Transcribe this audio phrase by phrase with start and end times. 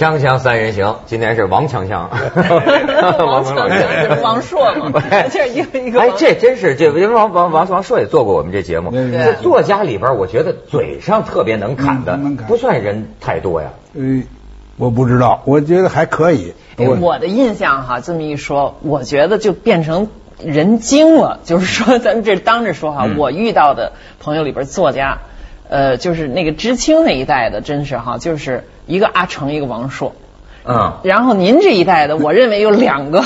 [0.00, 2.08] 锵锵三人行，今天是王锵锵，
[3.22, 6.00] 王锵锵就是王朔嘛， 这一个一个。
[6.00, 8.92] 哎，这真是这因为王王王王朔也做过我们这节目。
[8.92, 12.18] 这作家里边，我觉得嘴上特别能侃的，
[12.48, 13.72] 不算人太多呀。
[13.92, 14.24] 嗯，
[14.78, 16.54] 我不知道，我觉得还可以。
[16.78, 20.08] 我的印象哈，这么一说，我觉得就变成
[20.42, 21.40] 人精了。
[21.44, 25.18] 就是说，咱们这当着说哈，我遇到的朋友里边作家。
[25.68, 30.12] 呃，就是那个知青那一代的，真是哈，就是一个阿成，一个王朔，
[30.64, 33.24] 嗯，然后您这一代的，我认为有两个，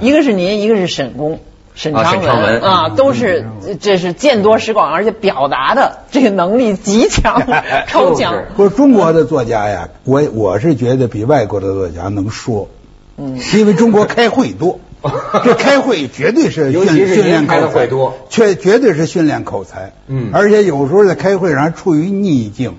[0.00, 1.40] 一个是您，一个是沈公，
[1.74, 3.46] 沈昌文啊，都是
[3.80, 7.42] 这是见多识广，而且表达的这个能力极强，
[7.88, 8.34] 超强。
[8.56, 12.68] 不是中国的作家呀，我我是觉得比外国的作家能说，
[13.16, 14.80] 嗯，因为中国开会多。
[15.44, 17.86] 这开会绝对是训训练口才，
[18.30, 19.92] 却绝对是训练口才。
[20.06, 22.76] 嗯，而且有时候在开会上处于逆境，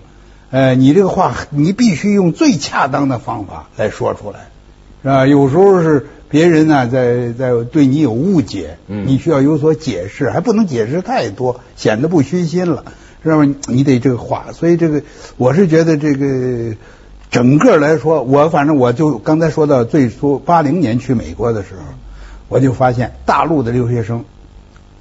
[0.56, 4.48] 呃，你这个话你必须用最恰当的方法来说出来，
[5.04, 5.28] 是吧？
[5.28, 12.86] 有时候是别人呢在在对你有误解，你需要有所解释，还不能解释太多，显得不虚心了，
[13.22, 13.44] 是吧？
[13.68, 15.02] 你得这个话，所以这个
[15.36, 16.78] 我是觉得这个
[17.30, 21.82] 整个来说，我反正我就刚才说到最初八零年去美国的时候。
[22.48, 24.24] 我就发现大陆的留学生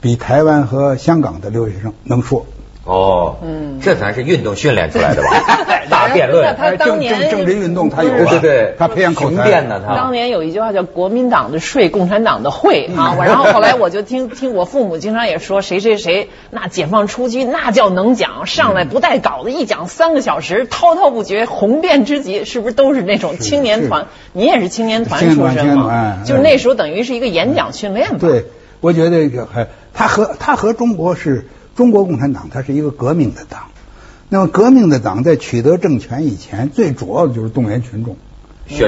[0.00, 2.44] 比台湾和香港的留学生能说。
[2.85, 5.65] 哦，嗯，这咱是运动训练出来的吧？
[5.89, 9.81] 大辩论，他当年政治运动他有，对对对，他培养口才呢。
[9.87, 13.17] 他当年有一句话叫“国民党的税，共产党的会”啊。
[13.25, 24.07] 然后后来我就听 听我父母经常也说，谁谁谁那解放初期那叫能讲，上来不带稿子一讲三个小时，滔滔不绝，红遍之极，是不是都是那种青年团？
[24.33, 26.19] 你也是青年团出身吗？
[26.27, 28.19] 就那时候等于是一个演讲训练吧。
[28.21, 28.44] 对，
[28.81, 31.47] 我觉得还他和他和中国是。
[31.75, 33.65] 中国共产党它是一个革命的党，
[34.29, 38.17] 那么革命的党在取得政权以前，最主要的就是动员群众，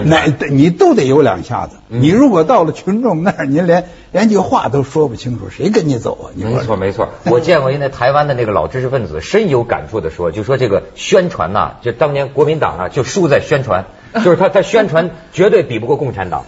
[0.05, 1.77] 那你都得有两下子。
[1.89, 6.31] 你如果到了群众那儿，您连连句话都说不清楚，谁跟你走啊？
[6.37, 16.45] 没错没错，我见过一那台湾的那个老知识分子深有感触的说，就说这个宣传呐，就当年国民党啊，就输在宣传，就是他他宣传绝对比不过共产党，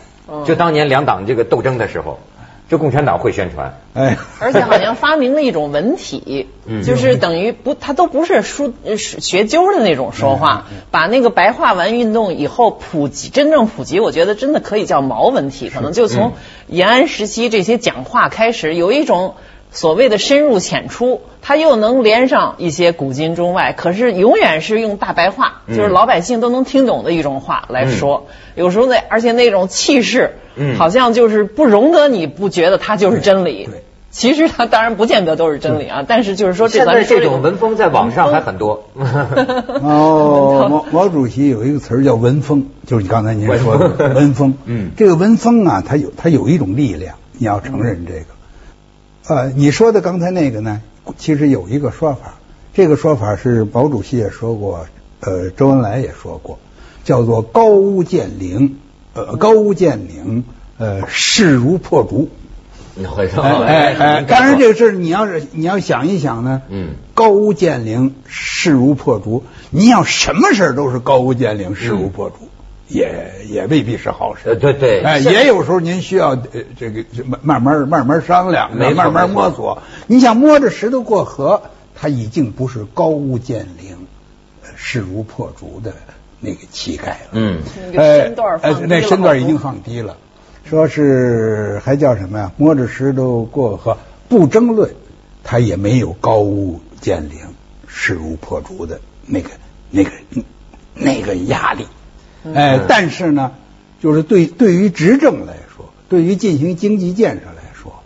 [0.47, 2.20] 就当年两党这个斗争的时候。
[2.68, 6.48] 就共产党会宣传，哎， 而且好像发明了一种文体，
[6.84, 16.34] 就是等于不，他都不是书学究的那种说话，把那个白话文运动以后普及，真正普及，我觉得真的可以叫毛文体，可能就从
[16.66, 19.34] 延安时期这些讲话开始，有一种。
[19.70, 28.26] 所谓的深入浅出，它又能连上一些古今中外，可是永远是用大白话，就是老百姓都能听懂的一种话来说。
[28.54, 30.36] 有时候那而且那种气势，
[30.76, 33.68] 好像就是不容得你不觉得它就是真理。
[34.10, 38.88] 其实它当然不见得都是真理啊，但是就是说现在这种文风在网上还很多。
[38.96, 44.54] 哦，毛毛主席有一个词儿叫文风，就是你刚才您说的文风。
[44.64, 48.38] 嗯，这个文风啊，它有它有一种力量，你要承认这个。
[49.28, 50.80] 呃，你说的刚才那个呢，
[51.18, 52.36] 其实有一个说法，
[52.72, 54.86] 这个说法是毛主席也说过，
[55.20, 56.58] 呃，周恩来也说过，
[57.04, 58.70] 叫做高屋建瓴，
[59.12, 60.44] 呃，高屋建瓴，
[60.78, 62.30] 呃，势如破竹。
[62.94, 72.48] 你会说哎哎，当然这个事你要是你要想一想呢，嗯，高屋建瓴，势如破竹，你要什么事都是高屋建瓴，势如破竹。
[72.88, 79.82] 也也未必是好事，对对，哎，也有时候您需要呃这个慢慢慢慢慢商量，慢慢摸索。
[80.06, 81.62] 你想摸着石头过河，
[81.94, 83.94] 他已经不是高屋建瓴、
[84.75, 85.93] 势如破竹的
[86.41, 87.28] 那个气概了。
[87.32, 87.60] 嗯，
[87.94, 88.32] 哎
[88.62, 90.16] 哎，那身段已经放低了。
[90.65, 92.53] 说是还叫什么呀？
[92.56, 94.94] 摸着石头过河，不争论，
[95.44, 97.34] 他也没有高屋建瓴、
[97.87, 99.50] 势如破竹的那个
[99.91, 100.10] 那个
[100.94, 101.87] 那个压力。
[102.54, 103.52] 哎，但是呢，
[104.02, 108.02] 就是对对于执政来说，对于进行经济建设来说，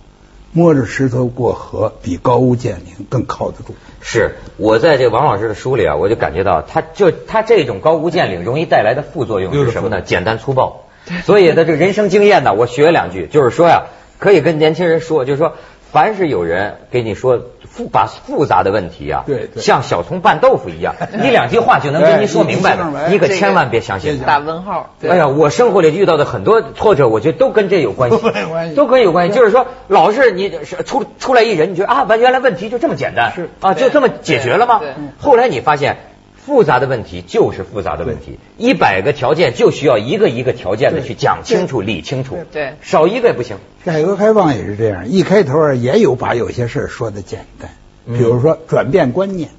[0.53, 3.75] 摸着石头过河比高屋建瓴更靠得住。
[4.01, 10.01] 是我在这王老师的书里啊，我就感觉到，他就他这种高屋建瓴容易带来的副作用是什么呢？
[10.01, 10.87] 简单粗暴。
[11.25, 13.85] 所以他这个人生经验呢，我学两句，就是说呀，
[14.19, 15.55] 可以跟年轻人说，就是说。
[15.93, 24.19] 凡是有人给你说复把复杂的问题啊，对，像小葱拌豆腐一样， 一两句话就能跟你说明白了，你可千万别相信。
[24.21, 24.95] 打问号。
[25.07, 28.17] 哎呀，我生活里遇到的很多挫折，我觉得都跟这有关系，
[28.75, 29.35] 都跟有关系。
[29.35, 30.51] 就是说，老是你
[30.87, 34.81] 出出来一人，你觉得啊，原来问题就这么简单，是啊，就这么解决了吗？
[35.21, 35.99] 后来你发现。
[36.45, 43.59] 复杂的问题就是复杂的问题，一百个条件就需要一个一个条件的去讲清楚、理清楚，对，少一个也不行。
[43.85, 47.71] 改革开放也是这样，一开头也有把有些事说的简单，
[48.07, 49.51] 比如说转变观念，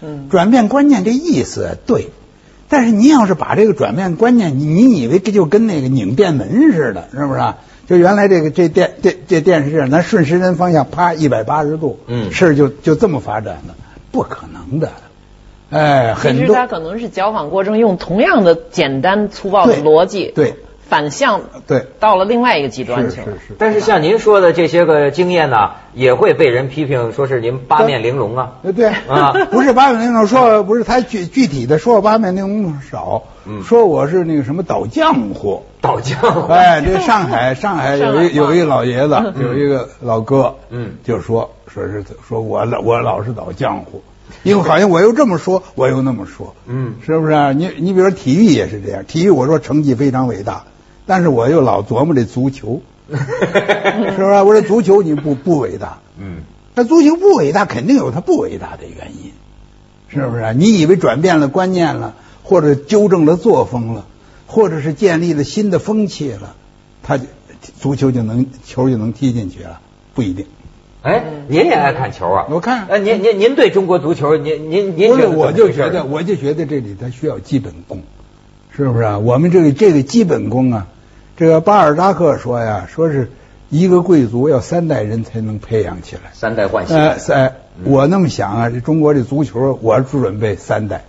[0.00, 2.08] 嗯，转变观念这意思对，
[2.68, 7.40] 但是你要是把这个转变观念，你你以为这就跟那个拧电门似的，是不是？
[7.86, 13.74] 就原来这个这电电这电视，咱顺时针方向啪一百八十度，嗯，事就就这么发展的，
[14.10, 14.90] 不可能的。
[15.70, 20.54] 哎，很其实他可能是矫枉过正用同样的简单粗暴的逻辑，对。
[20.86, 23.26] 反向对，到了另外一个极端去了。
[23.26, 23.54] 是是是。
[23.58, 28.52] 但是像您说的这些个经验呢，也会被人批评，说是您八面玲珑啊。
[28.76, 33.22] 对啊， 不是八面玲珑，说不是他具具体的说八面玲珑少，
[33.64, 35.62] 说我是那个什么倒浆糊。
[35.80, 36.52] 倒浆糊。
[36.52, 44.02] 哎，这上海上海有一有一老爷子， 有一个老哥，嗯，就说说是说我老我老是倒浆糊。
[44.42, 47.54] 因为好像我又这么说，我又那么说，嗯，是不是？
[47.54, 50.64] 你你比如说体育也是这样，体育我说成绩非常伟大。
[51.06, 54.24] 但是我又老琢磨这足球， 是不是？
[54.42, 56.38] 我说足球你不不伟大，嗯，
[56.74, 59.32] 那足球不伟大，肯定有它不伟大的原因，
[60.08, 60.54] 是不是？
[60.54, 64.06] 你以为转变了观念了，或者纠正了作风了，
[64.46, 66.56] 或者是建立了新的风气了，
[67.02, 67.20] 他
[67.78, 69.80] 足球就能球就能踢进去了？
[70.14, 70.46] 不一定。
[71.04, 72.46] 哎，您也爱看球啊？
[72.48, 72.86] 我看。
[72.88, 75.30] 哎，您您您对中国足球，您您您觉得？
[75.30, 78.00] 我就觉得，我就觉得这里头需要基本功，
[78.74, 79.18] 是不是啊？
[79.18, 80.86] 我们这个这个基本功啊。
[81.36, 83.30] 这个巴尔扎克说呀，说是
[83.68, 86.94] 一个贵族要三代人才能培养起来，三代换血。
[86.94, 91.04] 哎，三，我那么想啊，这中国这足球，我准备三代，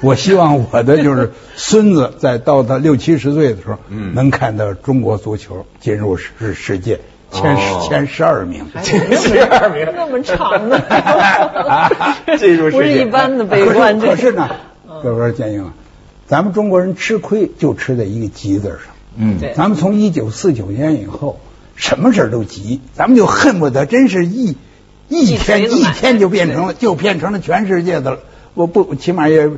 [0.00, 6.98] 我希望我的就是孙子在到他六七十岁的时候，嗯，能看到中国足球进入世世界
[7.30, 9.86] 前十前十二名，前十二名。
[9.94, 10.78] 那么长的，
[12.38, 14.00] 进入世界不是一般的悲观。
[14.00, 14.48] 可是呢，
[15.02, 15.72] 各位建英啊，
[16.26, 18.94] 咱们中国人吃亏就吃在一个急字上。
[19.16, 21.38] 嗯，咱们从一九四九年以后，
[21.76, 24.56] 什么事儿都急，咱们就恨不得真是一
[25.08, 28.18] 一天一天就变成了就变成了全世界的了，
[28.54, 29.50] 我不起码也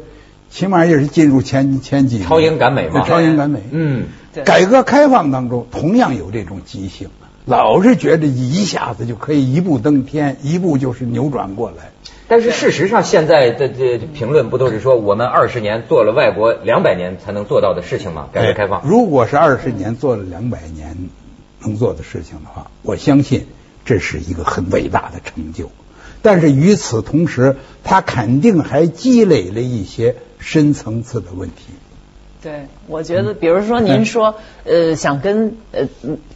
[0.48, 3.62] 起码也是进入前前几超英赶美嘛，超英赶美。
[3.70, 4.06] 嗯，
[4.44, 7.08] 改革开放当中同样有这种急性，
[7.46, 11.90] 老是觉得一下子就可以一步登天，一步就是扭转过来。
[12.28, 18.28] 但是事实上，现在的这评论不都是说我们二十年做了外国两百年才能做到的事情吗？
[18.32, 20.96] 改革开放，如果是二十年做了两百年
[21.60, 23.46] 能做的事情的话，我相信
[23.84, 25.72] 这是一个很伟大的成就。
[26.22, 31.72] 但是与此同时，他肯定还积累了一些深层次的问题。
[32.42, 35.88] 对，我觉得，比如说您说，呃，想跟呃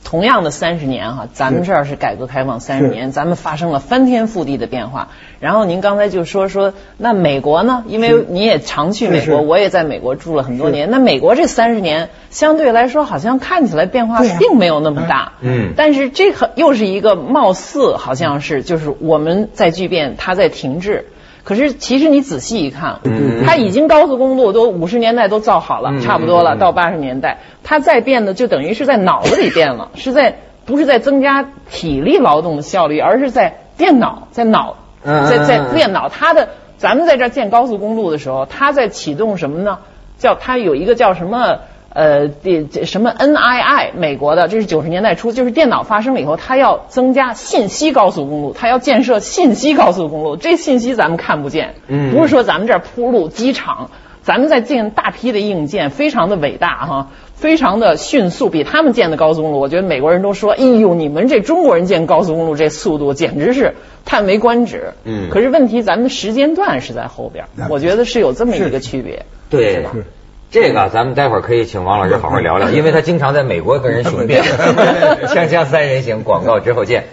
[0.04, 5.08] 同样的三十年哈，咱们这儿是改革开放三十年，咱们发生了翻天覆地的变化。
[5.40, 7.84] 然后您刚才就说说，那美国呢？
[7.88, 10.90] 因为你也常去美国，我也在美国住了很多年。
[10.90, 15.32] 那美国这三十年相对来说，好像看起来变化并没有那么大。
[15.40, 15.72] 嗯。
[15.74, 21.06] 但是这个又是一个貌似好像是就是我们在巨变，它在停滞。
[21.44, 23.00] 可是，其实你仔细一看，
[23.46, 26.56] 它已经高速公路都五十年代都造好了，差不多了。
[26.56, 36.08] 到八十年代，它再变的就等于是在脑子里变了， 是在不是在增加体力劳动的效率，而是在电脑在脑在在电脑。
[36.08, 36.48] 它的
[36.78, 39.78] 咱们在这建高速公路的时候，它在启动什么呢？
[40.18, 41.58] 叫它有一个叫什么？
[41.94, 50.36] 呃，这这什么 NII 美国的，这是九十年代初，就是电脑发生了以后，它要增加信息高速公路，它要建设信息高速公路。
[50.36, 53.90] 这信息咱们看不见，嗯，不是说咱们这儿铺路机场，
[54.22, 69.92] 咱们在建大批的硬件，非常的伟大哈，非常的迅速，比他们建的高速公路，我觉得美国人都说，哎呦，你们这中国人建高速公路这速度简直是叹为观止，嗯，可是问题咱们的时间段是在后边，我觉得是有这么一个区别，对吧？
[70.54, 74.44] 这个咱们待会儿可以请王老师好好聊聊， 因为他经常在美国跟人雄辩。
[74.44, 77.06] 锵锵三人行，广告之后见。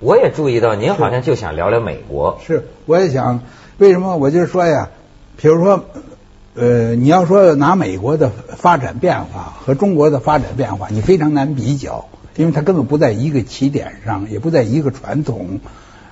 [0.00, 2.40] 我也注意到您好像就想聊聊美国。
[2.44, 3.42] 是，我也想，
[3.78, 4.16] 为什么？
[4.16, 4.88] 我就是说呀，
[5.36, 5.84] 比如说，
[6.56, 15.60] 呃，你要说拿美国的发展变化和中国的发展变化，你非常难比较，因为它根本不在一个起点上，也不在一个传统。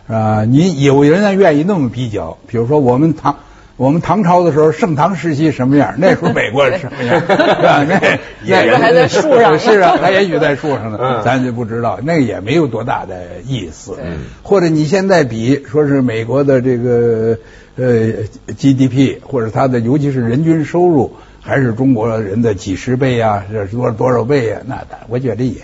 [0.06, 2.36] 啊，你有人愿意那么比较？
[2.46, 3.38] 比如说，我们唐
[3.76, 5.94] 我们唐朝的时候，盛唐时期什么样？
[5.98, 7.22] 那时候美国人什么样？
[7.26, 11.98] 那也还在树上， 是啊，他也许在树上呢，咱就不知道。
[12.02, 13.96] 那个也没有多大的意思。
[14.42, 17.38] 或者你现在比，说是美国的这个
[17.76, 18.12] 呃
[18.56, 24.60] GDP，或者它的尤其是人均收入，还是中国人的几十倍啊，是多少多少倍啊？
[24.66, 25.62] 那我觉得也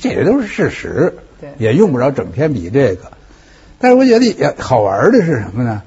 [0.00, 1.14] 这也都是事实，
[1.58, 3.12] 也用不着整天比这个。
[3.82, 5.82] 但是我觉得也好玩的是什么呢？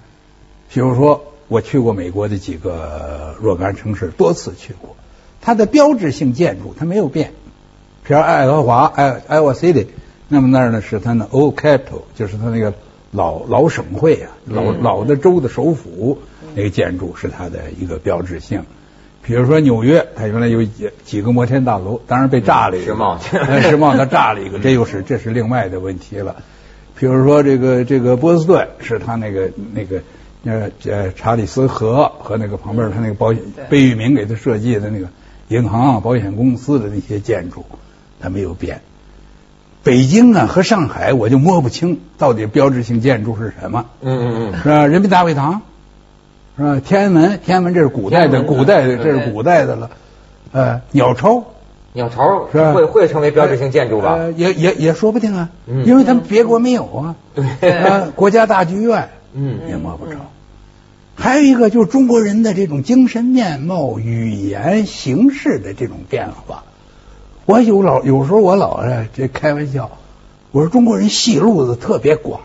[0.70, 4.98] 比如说，我去过美国的几个若干城市，多次去过，
[5.40, 7.32] 它的标志性建筑它没有变。
[8.04, 9.88] 比如爱荷华，爱爱沃 City，
[10.28, 12.74] 那么那儿呢是它的 Old capital，就是它那个
[13.12, 16.20] 老老省会啊，老老的州的首府
[16.54, 18.66] 那个建筑是它的一个标志性。
[19.24, 22.88] 比如说纽约，它原来有几几个摩天大楼，当然被炸了一个。
[22.88, 23.18] 世贸，
[23.64, 26.36] 世贸它炸了一个，这又是这是另外的问题了。
[26.98, 30.02] 比如说这个这个波斯顿，是他那个那个
[30.44, 35.08] 呃呃查理斯河和那个旁边他那个保险贝聿铭给他设计的那个
[35.50, 37.66] 银行啊保险公司的那些建筑，
[38.20, 38.82] 他没有变。
[39.84, 43.86] 北京啊和上海我就摸不清到底标志性建筑是什么。
[44.02, 44.88] 嗯嗯嗯，是吧？
[44.88, 45.62] 人民大会堂。
[46.58, 46.80] 是吧？
[46.80, 49.90] 天安门，天安门这是古代的，古代的，这是古代的了。
[50.54, 51.44] 呃，鸟巢，
[51.96, 52.74] 鸟巢是吧？
[52.74, 54.20] 会会成为标志性建筑吧？
[54.36, 57.16] 也也也说不定啊，因为他们别国没有啊。
[57.34, 60.18] 对，国家大剧院，嗯，也摸不着。
[61.16, 66.64] 还有一个就是中国人的这种精神面貌、语言、形式的这种变化。
[67.46, 68.84] 我有老有时候我老
[69.14, 69.92] 这开玩笑，
[70.52, 72.42] 我说中国人戏路子特别广。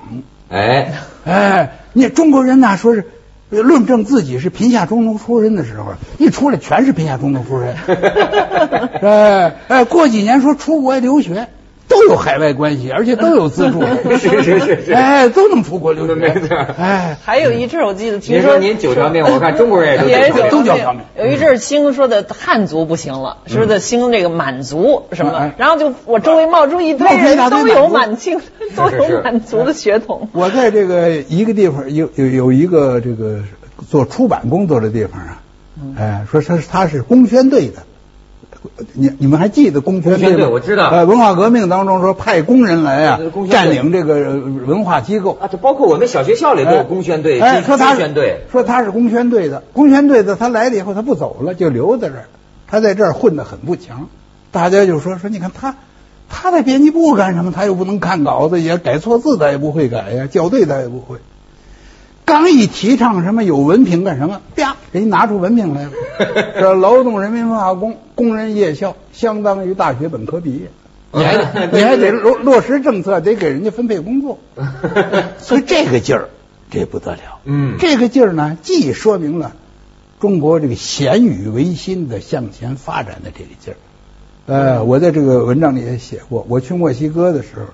[0.49, 3.11] 哎哎，你中国人呐，说是。
[3.51, 7.75] 论证自己是贫下中农出身的时候，一出来全是贫下中农出身。
[9.03, 11.49] 哎哎，过几年说出国留学。
[11.91, 13.83] 都有海外关系，而且都有资助，
[14.17, 16.57] 是是是是，哎，都能出国留学，没错。
[16.79, 21.03] 哎，还有一阵我记得，听说您九条命，我看中国人也都叫条命。
[21.19, 28.41] 有一阵兴说的汉族不行了，说的兴这个满族什么，然后就我周围冒出一堆人都有满清，
[28.77, 30.29] 都有满族的血统。
[30.33, 33.41] 我在这个一个地方有有有一个这个
[33.89, 35.43] 做出版工作的地方啊，
[35.99, 37.83] 哎，说他他是工宣队的。
[38.93, 40.49] 你你们还记得工宣队吗？
[40.51, 40.91] 我知道。
[40.91, 44.15] 呃，文化革命当中说派工人来啊，占领这个
[44.67, 47.41] 文化机构啊，就包括我们小学校里都有工宣队。
[47.41, 52.25] 哎，说他宣队，说他是工宣队的，工宣队的他来了以后他不走了，就留在这儿，
[52.67, 54.09] 他在这儿混得很不强。
[54.53, 55.77] 大家就说说，你看他
[56.29, 57.53] 他在编辑部干什么？
[57.53, 61.17] 他又不能看稿子，也改错字他也不会改呀，校对他也不会。
[62.31, 65.91] 刚一提倡什么有文凭干什么，啪，给你拿出文凭来了。
[66.61, 70.71] 这劳动人民文化宫工人夜校相当于大学本科毕业，
[71.11, 74.39] 你还你还得落落实政策，得给人家分配工作。
[75.41, 76.29] 所以这个劲儿，
[76.71, 77.41] 这不得了。
[77.45, 79.57] 嗯，这个劲儿呢，既说明了
[80.21, 83.77] 中国这个咸与维新的向前发展的这个劲儿。
[84.47, 87.65] 呃，我在这个文章里也写过，我去墨西哥的时候，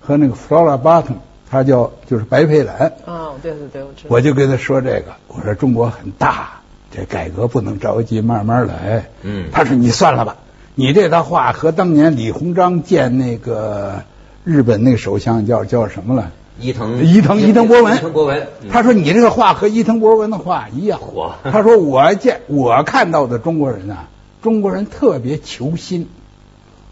[0.00, 1.16] 和那个 Flora Barton。
[1.48, 2.92] 他叫就是白佩兰。
[3.04, 4.08] 哦，对对对，我知道。
[4.08, 6.60] 我就跟他说这个，我说中国很大，
[6.90, 9.10] 这改革不能着急，慢慢来。
[9.22, 9.46] 嗯。
[9.52, 10.36] 他说你算了吧，
[10.74, 14.02] 你这套话和当年李鸿章见那个
[14.42, 16.32] 日本那个首相叫叫什么了？
[16.58, 17.04] 伊藤。
[17.04, 17.96] 伊藤伊藤博文。
[17.96, 18.48] 伊藤博文。
[18.72, 20.98] 他说你这个话和伊藤博文的话一样。
[20.98, 21.34] 火。
[21.44, 24.08] 他说我见我看到的中国人啊，
[24.42, 26.08] 中国人特别求新，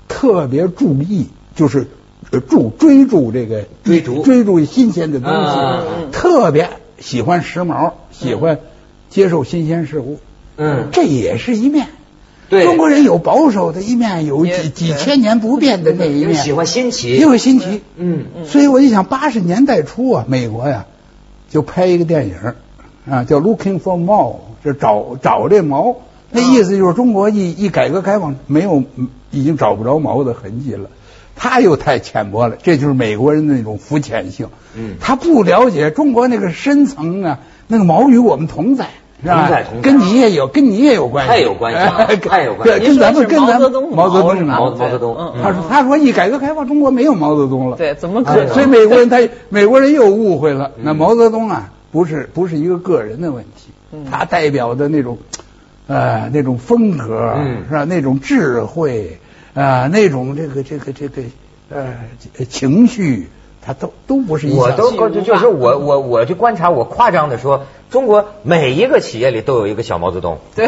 [0.07, 1.89] 特别注意，就是。
[2.41, 8.59] 注追逐这个追逐追逐新鲜的东西，特别喜欢时髦，喜欢
[9.11, 10.19] 接受新鲜事物。
[10.57, 11.89] 嗯，这也是一面。
[12.49, 16.35] 对，中国人有保守的一面，有几几千年不变的那一面。
[16.35, 17.81] 喜欢新奇，因为新奇。
[17.97, 18.45] 嗯嗯。
[18.47, 20.85] 所以我就想，八十年代初啊，美国呀
[21.51, 22.35] 就拍一个电影
[23.11, 24.33] 啊，叫《Looking for Mao》，
[24.65, 25.97] 就找找这毛。
[26.31, 28.83] 那意思就是中国一一改革开放，没有
[29.31, 30.91] 已经找不着毛的痕迹了。
[31.37, 34.49] 他又太浅薄了，这就是美国人的那种肤浅性。
[34.77, 38.89] 嗯，他不了解中国那个深层啊，那个毛与我们同在，
[39.23, 39.47] 是吧？
[39.47, 42.87] 同在同在，跟你也有，跟你也有关系，太有关系， 太有关系。
[42.87, 47.77] 跟咱们跟咱们毛泽东毛毛泽东，他说他说一改革开放，中国没有毛泽东了。
[47.77, 48.55] 对，怎么可能？
[48.55, 50.73] 所以美国人他 美国人又误会了。
[50.83, 53.71] 那毛泽东啊，不是不是一个个人的问题，
[54.11, 55.19] 他代表的那种
[55.87, 57.35] 呃那种风格
[57.69, 57.85] 是吧？
[57.85, 59.19] 那种智慧。
[59.55, 61.23] 啊，那种这个这个这个
[61.71, 61.95] 呃
[62.49, 63.29] 情绪，
[63.65, 70.39] 他都都不是一我都就是我我我就观察，我夸张的说，中国每一个企业里都有一个小毛泽东。
[70.57, 70.67] 对，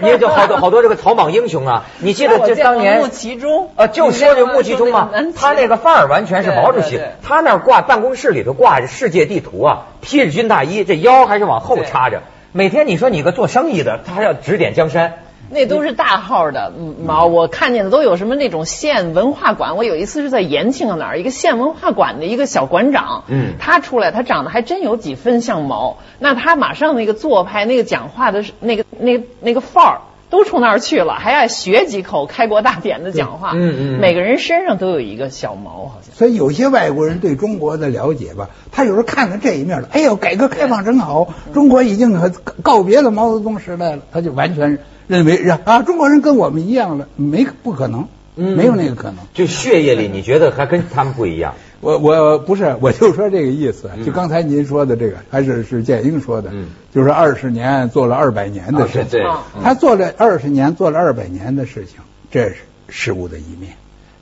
[0.00, 1.84] 你也就好多好多这个草莽英雄啊！
[1.98, 6.98] 你记得就当年穆其中啊，就说这穆其中嘛，他那个范儿完全是毛主席。
[7.22, 12.22] 他那挂办公室里头挂着世界地图啊，披着军大衣，这腰还是往后插着。
[12.52, 15.14] 每天你说你个做生意的，他还要指点江山。
[15.54, 16.72] 那都是大号的
[17.06, 19.76] 毛，我看见的都有什么那种县文化馆。
[19.76, 25.98] 我有一次是在延庆啊哪儿，一个县文化馆的一个小馆长，嗯，他出来，他长得还真有几分像毛。
[26.18, 33.52] 那他马上那个做派，那个讲话的那个那那个范儿，都冲那儿去了，还爱学几口开国大典的讲话。
[33.54, 36.12] 嗯嗯，每个人身上都有一个小毛，好像。
[36.14, 42.32] 所以有些外国人对中国的了解吧，他有时候看了这一面了，哎呦，改革开放真好，中国已经
[42.62, 44.78] 告别了毛泽东时代了，他就完全。
[45.06, 49.18] 认为啊，中国人跟我们一样了，没不可能，没有那个可能。
[49.34, 51.54] 就血液里，你觉得还跟他们不一样？
[51.80, 53.90] 我我不是， 我就说这个意思。
[54.06, 56.50] 就刚才您说的这个，还是是建英说的，
[56.94, 59.20] 就是二十年做了二百年的事情。
[59.62, 62.56] 他做了二十年，做了二百年的事情，这是
[62.88, 63.72] 事物的一面。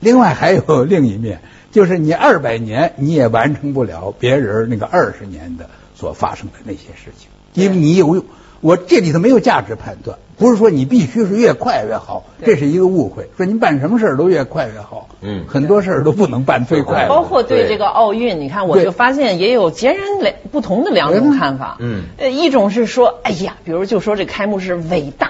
[0.01, 1.39] 另外还有另一面，
[1.71, 8.25] 就是你二百年你也完成不了别人那个二十年的所发生的那些事情，因为你有
[8.63, 10.17] 我这里头没有价值判断。
[10.35, 13.29] 不是说你必须是越快越好，这是一个误会。
[13.37, 17.05] 说您办什么事儿都越快越好，嗯，很多事儿都不能办最快。
[17.07, 21.77] 包括对这个奥运，你看我就发现也有截然两不同的两种看法。
[21.79, 25.29] 嗯，呃，一种是说，哎呀，比如就说这开幕式伟大、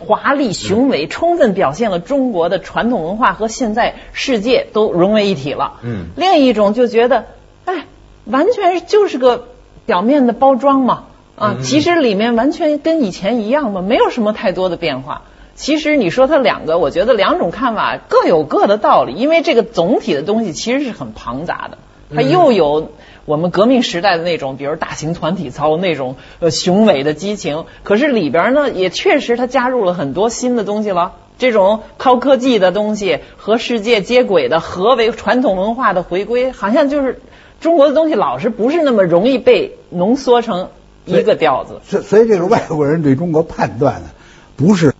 [0.00, 5.74] 华丽、雄伟，充分表现了中国的传统文化和现在世界都融为一体了。
[5.82, 7.26] 嗯，另一种就觉得，
[7.66, 7.84] 哎，
[8.24, 9.48] 完全就是个
[9.84, 11.04] 表面的包装嘛。
[11.38, 15.22] 啊，其实里面完全跟以前一样嘛，没有什么太多的变化。
[15.54, 21.78] 其实你说它两个，我觉得两种看法各有各的道理，因为这个总体的东西其实是很庞杂的，
[22.14, 22.92] 它又有
[23.24, 37.20] 我们革命时代的那种，比如大型团体操那种呃雄伟的激情，可是里边呢也确实它加入了很多新的东西了，这种高科技的东西和世界接轨的何为传统文化的回归，好像就是
[37.60, 40.68] 中国的东西老是不是那么容易被浓缩成。
[41.08, 44.08] 一个调子，所所以这个外国人对中国判断呢，
[44.56, 44.94] 不是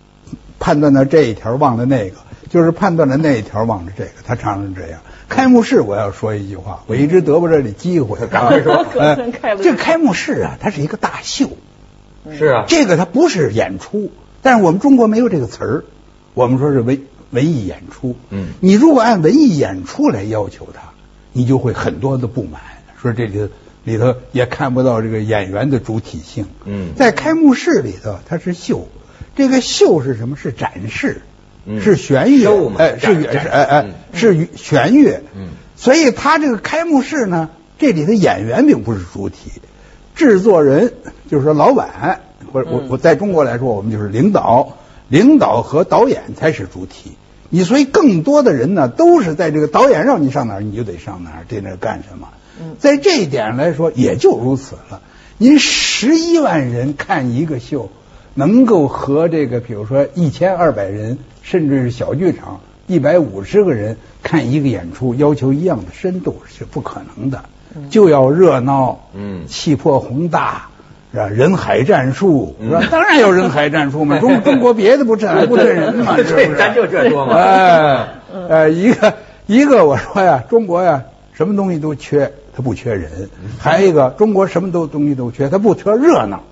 [0.59, 2.17] 判断到这一条忘了那个，
[2.49, 4.99] 就是判断了那一条忘了这个，他常常这样。
[5.27, 8.83] 开幕式我要说一句话，我一直得不着这机会， 赶快说。
[9.61, 11.51] 这开幕式啊，它是一个大秀，
[12.35, 14.11] 是啊，这个它不是演出，
[14.41, 15.83] 但是我们中国没有这个词儿，
[16.33, 18.15] 我们说是文文艺演出。
[18.31, 20.81] 嗯，你如果按文艺演出来要求它，
[21.31, 22.59] 你就会很多的不满，
[23.01, 23.49] 说这里。
[23.83, 26.45] 里头也看不到这个演员的主体性。
[26.65, 28.87] 嗯，在开幕式里头，它是秀，
[29.35, 30.35] 这个秀是什么？
[30.35, 31.21] 是展示，
[31.81, 35.21] 是弦乐，哎，是乐，哎哎，是弦乐。
[35.35, 39.51] 嗯，所以他这个开幕式呢，这里的演员并不是主体，
[40.15, 40.93] 制作人
[41.29, 44.77] 就是说老板，或者我我在中国来说，我们就是领导，
[45.07, 47.13] 领导和导演才是主体。
[47.51, 52.27] 你所以更多的人呢，都是在这个导演让你上哪儿，你就得上哪儿，在那干什么。
[52.79, 55.01] 在这一点来说，也就如此了。
[55.37, 57.89] 您十一万人看一个秀，
[58.33, 67.43] 能够和这个，比如说一千二百人，甚至是小剧场一百五十个人看一个演出，要求一样的深度是不可能的。
[67.89, 70.69] 就要热闹，嗯，气魄宏大，
[71.11, 71.27] 是吧？
[71.27, 72.83] 人海战术，是吧？
[72.89, 74.17] 当然有人海战术嘛。
[74.19, 76.55] 中中国别的不战不阵人嘛，是不是？
[76.57, 77.33] 咱就这多嘛。
[77.35, 78.07] 哎，
[78.49, 79.13] 呃，一个
[79.45, 82.33] 一个，我说呀，中国呀，什么东西都缺。
[82.59, 86.43] 他不缺人，还有一个中国什么都东西都缺，他不缺热闹。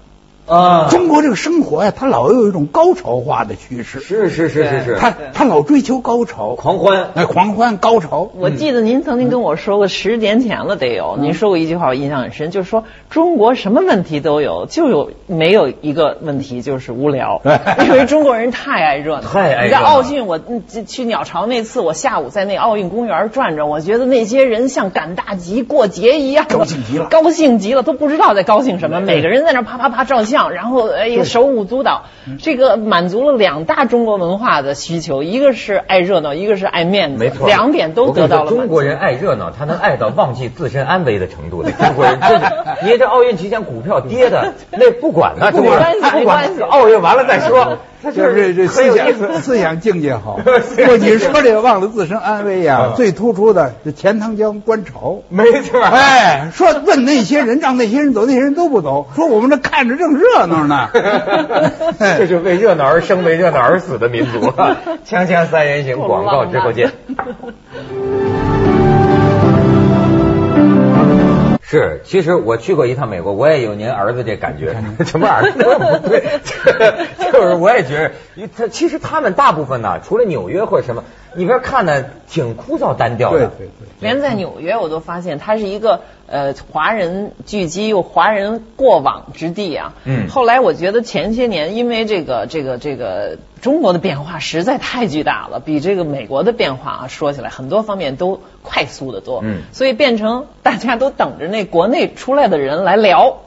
[0.47, 3.99] 啊，中国这个生活呀，它老有一种高潮化的趋势。
[3.99, 8.31] 是是是是是，他他老追求高潮，狂欢，哎，狂欢高潮。
[8.33, 17.41] 我记得您曾经跟我说过十年前了，得有您说过一句话，我印象很深，就是说中国什么问题都有，就有没有一个问题就是无聊，
[17.86, 19.27] 因为中国人太爱热闹。
[19.27, 19.79] 太爱热闹。
[19.81, 20.39] 在奥运，我
[20.86, 30.37] 去鸟巢那次，我下午在那奥运公园转转，我觉得那些人像赶大集过节一样，高兴极了，高兴极了，都不知道在高兴什么，每个人在那啪啪啪照相。
[30.50, 32.04] 然后哎，手舞足蹈，
[32.39, 38.50] 这个满足了两大中国文化的需求，一个是爱热闹，一个是爱面子，没错，两点都得到了。
[38.50, 41.71] 中国人爱热闹，他能爱到忘记自身安危的程度的。
[41.71, 47.78] 中国人真的，你这奥运期间股票跌的， 那不管呢，没关系，没关系，奥运完了再说。
[48.03, 50.38] 他就是这思想思想境界好。
[50.43, 55.21] 不，你说这个忘了自身安危呀，最突出的是钱塘江观潮。
[55.29, 55.81] 没错。
[55.81, 59.07] 哎，说问那些人，让那些人走，那些人都不走。
[59.15, 60.89] 说我们这看着正热闹呢。
[62.17, 64.53] 这就为热闹而生，为热闹而死的民族。
[65.07, 66.91] 锵锵三人行，广告之后见。
[71.69, 74.73] 是，其实我去过一趟美国，我也有您儿子这感觉。
[75.06, 75.60] 什么儿子？
[75.60, 76.39] 不对，
[77.32, 81.03] 就是我也觉得，他其实他们大部分呢，除了纽约或者什么。
[81.36, 83.88] 你边看的挺枯燥单调的，对对对。
[84.00, 89.94] 连在纽约我都发现，它是一个呃华人聚集又华人过往之地啊。
[90.06, 90.28] 嗯。
[90.30, 99.42] 后来我觉得前些年因为这个这个这个中国的变化实在太巨大了，比这个美国的变化啊说起来很多方面都快速的多。
[99.44, 99.62] 嗯。
[99.74, 103.38] 所以变成大家都等着那国内出来的人来聊。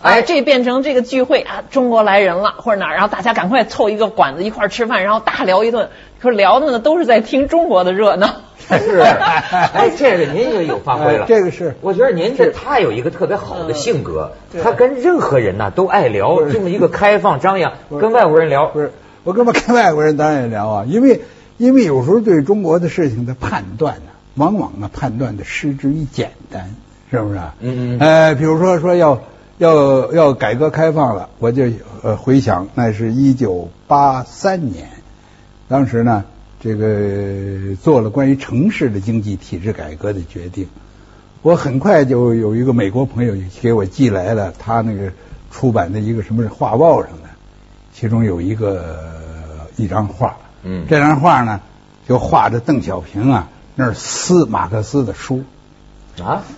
[0.00, 5.88] 哎，这变成这个聚会啊，中国来人了或者哪儿，然后大家赶快凑一个馆子一块吃饭，然后大聊一顿。
[6.20, 8.28] 可聊的呢，都是在听中国的热闹。
[8.58, 11.26] 是， 哎，这个您也有发挥了。
[11.28, 14.32] 这个是，我觉得您这他有一个特别好的性格，
[14.62, 18.66] 他跟任何人呢都爱聊，这么一个开放张扬，跟外国人聊。
[18.66, 18.92] 不是，
[19.24, 20.84] 我干嘛跟外国人当然也聊啊？
[20.88, 21.22] 因为
[21.56, 26.74] 因为有时候对中国的事情的判断呢，往往呢判断的失之于简单，
[27.10, 27.38] 是不是？
[27.60, 28.00] 嗯嗯。
[28.00, 29.20] 呃，比如说说要
[29.58, 31.64] 要要改革开放了，我就
[32.02, 34.88] 呃回想，那是一九八三年，
[35.68, 36.24] 当时呢
[36.60, 40.68] 这个做了关于城市的经济体制改革的决定，
[41.42, 45.12] 我很快就有一个美国朋友给我寄来了他那个
[45.50, 47.28] 出版的一个什么画报上的，
[47.92, 51.60] 其中有一个一张画，嗯，这张画呢
[52.06, 53.48] 就画着邓小平啊。
[53.74, 55.44] 那儿撕马克思的书。
[56.20, 56.54] 啊，撕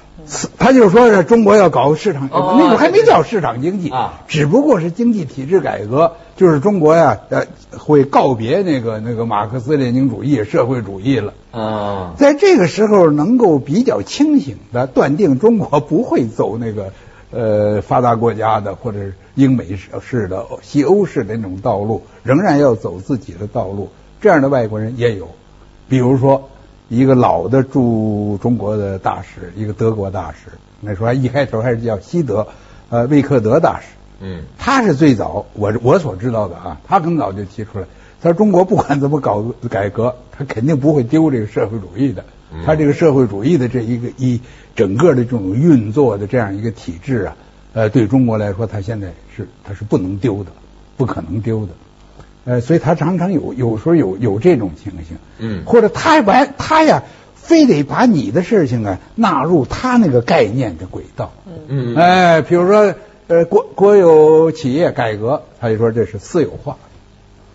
[0.59, 16.92] 他就是说是中国要搞市场，那时候还没叫市场经济啊，只不过是经济体制改革，就是中国呀呃会告别那个那个马克思列宁主义社会主义了啊，在这个时候能够比较清醒的断定中国不会走那个
[17.30, 18.98] 呃发达国家的或者
[19.35, 23.88] 英美式的西欧式的那种道路，仍然要走自己的道路，
[24.20, 25.28] 这样的外国人也有，
[25.88, 26.48] 比如说。
[26.90, 30.50] 一个老的驻中国的大使，一个德国大使，
[30.81, 32.48] 那时候还一开头还是叫西德，
[32.90, 33.87] 呃，魏克德大使。
[34.20, 37.87] 嗯，他是最早，我我所知道的啊，他很早就提出来，
[38.20, 42.24] 他说中国不管怎么搞改革，他肯定不会丢这个社会主义的。
[42.66, 44.40] 他这个社会主义的这一个一
[44.74, 47.37] 整个的这种运作的这样一个体制啊，
[47.72, 50.50] 呃，对中国来说，他现在是他是不能丢的，
[50.96, 51.72] 不可能丢的。
[52.46, 57.03] 呃，所以他常常有有时候有有这种情形，嗯，或者他完他呀，
[57.35, 61.33] 非得把你的事情啊纳入他那个概念的轨道，
[61.68, 61.94] 嗯。
[61.94, 62.94] 嗯，哎，比如说
[63.29, 66.79] 呃国国有企业改革，他就说这是私有化，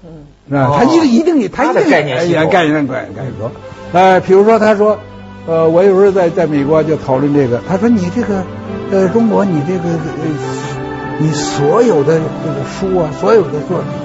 [0.03, 3.51] 嗯，啊，他一个一定他的概念概概念改改革，
[3.91, 4.99] 呃，比如说他说，
[5.47, 8.43] 呃，我有时候在在美国就讨论这个，他说你这个
[8.91, 9.97] 呃中国你这个
[11.17, 13.87] 你所有的这个书啊，所有的作品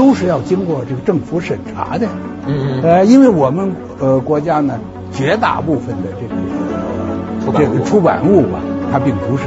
[0.00, 2.06] 都是要经过这个政府审查的，
[2.46, 4.80] 嗯嗯，呃，因为我们呃国家呢，
[5.12, 9.44] 绝大部分的这个这个出版物啊，它并不是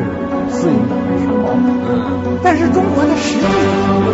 [0.52, 1.34] 私营的很少，
[1.90, 4.14] 嗯，但是中国的实际。